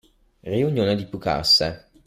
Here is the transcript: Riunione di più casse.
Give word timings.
Riunione 0.39 0.95
di 0.95 1.05
più 1.05 1.19
casse. 1.19 1.89